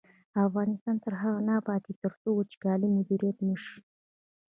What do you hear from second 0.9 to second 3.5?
تر هغو نه ابادیږي، ترڅو وچکالي مدیریت